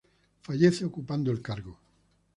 Fallece 0.41 0.83
ocupando 0.83 1.29
el 1.29 1.43
cargo. 1.43 1.77